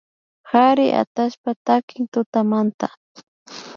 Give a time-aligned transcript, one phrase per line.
[0.49, 2.87] Kari atallpa takik tutamanta